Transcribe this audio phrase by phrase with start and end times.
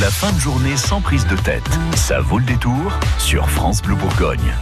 [0.00, 1.64] La fin de journée sans prise de tête.
[1.94, 4.52] Ça vaut le détour sur France Bleu Bourgogne.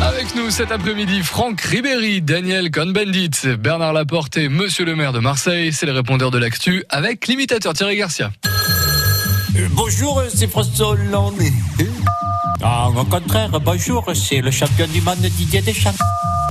[0.00, 5.18] Avec nous cet après-midi, Franck Ribéry, Daniel Cohn-Bendit, Bernard Laporte et Monsieur le maire de
[5.18, 5.70] Marseille.
[5.72, 8.30] C'est les répondeurs de l'actu avec l'imitateur Thierry Garcia.
[9.56, 11.42] Euh, bonjour, c'est François Hollande.
[12.62, 15.92] Ah, au contraire, bonjour, c'est le champion du monde Didier Deschamps.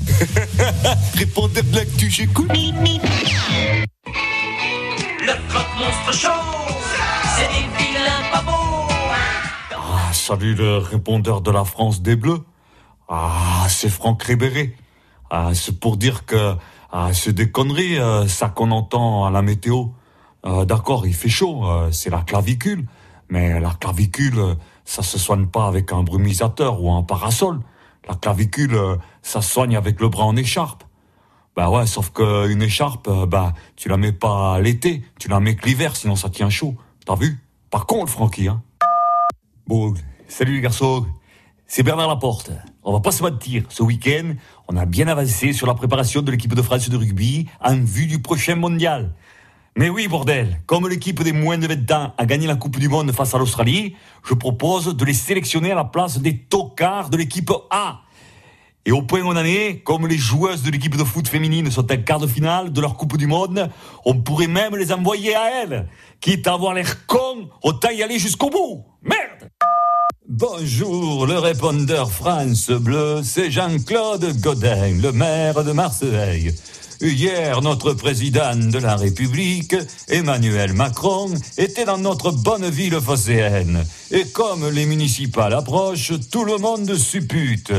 [1.16, 2.52] Répondeur de l'actu, j'écoute.
[6.12, 8.88] C'est des vilains pas beaux.
[9.72, 12.44] Ah, salut le répondeur de la France des Bleus.
[13.10, 14.74] Ah, c'est Franck Ribéry.
[15.30, 16.56] Ah, c'est pour dire que
[16.92, 19.88] ah, c'est des conneries, euh, ça qu'on entend à la météo.
[20.46, 22.86] Euh, D'accord, il fait chaud, euh, c'est la clavicule.
[23.30, 27.60] Mais la clavicule, ça se soigne pas avec un brumisateur ou un parasol.
[28.08, 28.80] La clavicule,
[29.24, 30.85] ça se soigne avec le bras en écharpe.
[31.56, 35.40] Bah ouais, sauf que une écharpe, euh, bah tu la mets pas l'été, tu la
[35.40, 36.76] mets que l'hiver, sinon ça tient chaud.
[37.06, 37.40] T'as vu?
[37.70, 38.62] Par contre, Francky, hein.
[39.66, 39.94] Bon,
[40.28, 41.06] salut les garçons.
[41.66, 42.52] C'est Bernard Laporte.
[42.84, 44.34] On va pas se mentir, ce week-end,
[44.68, 48.06] on a bien avancé sur la préparation de l'équipe de France de rugby en vue
[48.06, 49.14] du prochain mondial.
[49.78, 52.90] Mais oui, bordel, comme l'équipe des moins de 20 ans a gagné la Coupe du
[52.90, 57.18] Monde face à l'Australie, je propose de les sélectionner à la place des tocards de
[57.18, 58.02] l'équipe A.
[58.88, 61.72] Et au point où on en est, comme les joueuses de l'équipe de foot féminine
[61.72, 63.70] sont en quart de finale de leur Coupe du Monde,
[64.06, 65.88] on pourrait même les envoyer à elles.
[66.22, 68.86] Quitte à avoir l'air con, autant y aller jusqu'au bout.
[69.02, 69.50] Merde
[70.28, 76.54] Bonjour, le répondeur France Bleu, c'est Jean-Claude Godin, le maire de Marseille.
[77.02, 79.76] Hier, notre président de la République,
[80.08, 83.86] Emmanuel Macron, était dans notre bonne ville phocéenne.
[84.12, 87.72] Et comme les municipales approchent, tout le monde suppute.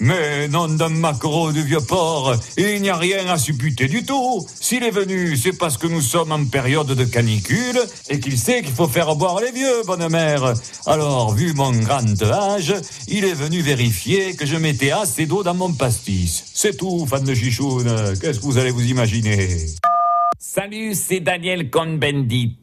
[0.00, 4.44] Mais non d'un maquereau du vieux port, il n'y a rien à supputer du tout.
[4.60, 8.62] S'il est venu, c'est parce que nous sommes en période de canicule et qu'il sait
[8.62, 10.54] qu'il faut faire boire les vieux, bonne mère.
[10.86, 12.74] Alors, vu mon grand âge,
[13.06, 16.44] il est venu vérifier que je mettais assez d'eau dans mon pastis.
[16.52, 18.14] C'est tout, fan de chichoune.
[18.20, 19.66] Qu'est-ce que vous allez vous imaginer
[20.38, 22.58] Salut, c'est Daniel Cohn-Bendit.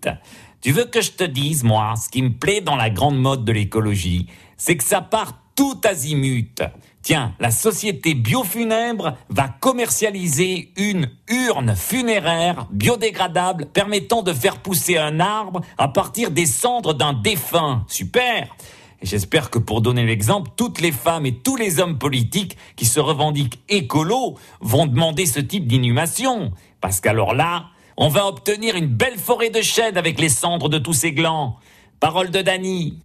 [0.62, 3.44] Tu veux que je te dise, moi, ce qui me plaît dans la grande mode
[3.44, 6.62] de l'écologie, c'est que ça part tout azimut.
[7.02, 15.20] Tiens, la société Biofunèbre va commercialiser une urne funéraire biodégradable permettant de faire pousser un
[15.20, 17.84] arbre à partir des cendres d'un défunt.
[17.90, 18.56] Super
[19.02, 22.86] et J'espère que pour donner l'exemple, toutes les femmes et tous les hommes politiques qui
[22.86, 26.52] se revendiquent écolos vont demander ce type d'inhumation.
[26.82, 27.68] Parce qu'alors là,
[27.98, 31.58] on va obtenir une belle forêt de chênes avec les cendres de tous ces glands.
[32.00, 33.02] Parole de Dany.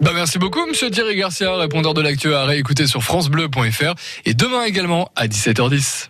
[0.00, 4.64] Bah merci beaucoup, monsieur Thierry Garcia, répondeur de l'actu à réécouter sur FranceBleu.fr et demain
[4.64, 6.08] également à 17h10.